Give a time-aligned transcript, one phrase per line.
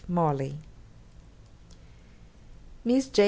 [0.07, 0.57] MORLEY.'
[2.87, 3.19] _Miss J.